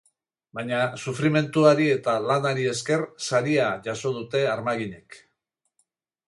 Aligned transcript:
Baina 0.59 0.77
sufrimenduari 1.01 1.89
eta 1.97 2.15
lanari 2.29 2.65
esker, 2.71 3.05
saria 3.27 3.69
jasu 3.89 4.15
dute 4.17 4.43
armaginek. 4.57 5.21